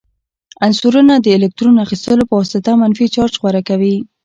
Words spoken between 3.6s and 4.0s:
کوي.